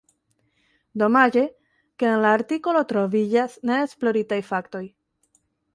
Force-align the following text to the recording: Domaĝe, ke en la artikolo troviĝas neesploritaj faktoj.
Domaĝe, 1.01 1.43
ke 2.03 2.09
en 2.13 2.17
la 2.25 2.33
artikolo 2.39 2.83
troviĝas 2.95 3.61
neesploritaj 3.73 4.45
faktoj. 4.53 4.85